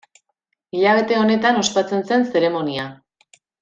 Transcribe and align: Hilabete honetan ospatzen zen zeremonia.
Hilabete 0.77 1.21
honetan 1.25 1.61
ospatzen 1.67 2.05
zen 2.11 2.29
zeremonia. 2.35 2.91